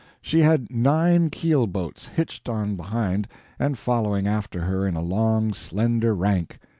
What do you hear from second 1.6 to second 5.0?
boats hitched on behind and following after her in